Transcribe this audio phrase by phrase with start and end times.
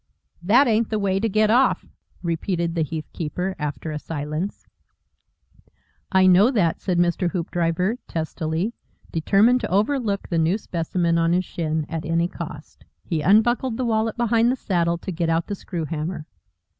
[0.41, 1.85] "THAT ain't the way to get off,"
[2.23, 4.65] repeated the heathkeeper, after a silence.
[6.11, 7.29] "I know that," said Mr.
[7.29, 8.73] Hoopdriver, testily,
[9.11, 12.83] determined to overlook the new specimen on his shin at any cost.
[13.03, 16.25] He unbuckled the wallet behind the saddle, to get out a screw hammer.